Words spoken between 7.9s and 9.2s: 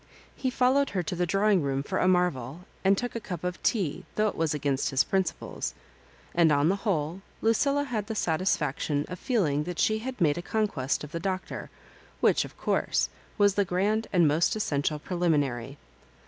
the satisfaction of